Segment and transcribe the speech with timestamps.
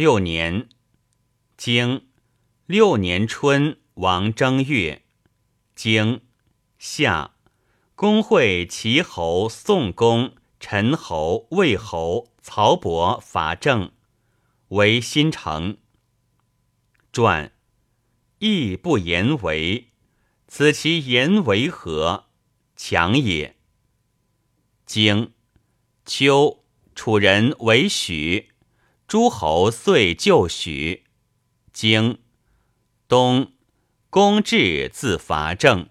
[0.00, 0.66] 六年，
[1.58, 2.08] 经
[2.64, 5.02] 六年春，王正月，
[5.74, 6.22] 经
[6.78, 7.32] 夏，
[7.94, 13.92] 公会齐侯、宋公、陈侯、魏侯、曹伯伐郑，
[14.68, 15.76] 为新城。
[17.12, 17.52] 传，
[18.38, 19.90] 亦不言为，
[20.48, 22.30] 此其言为何？
[22.74, 23.54] 强也。
[24.86, 25.34] 经
[26.06, 26.64] 秋，
[26.94, 28.49] 楚人为许，
[29.10, 31.02] 诸侯遂就许。
[31.72, 32.20] 经
[33.08, 33.50] 东，
[34.08, 35.88] 公至自伐郑。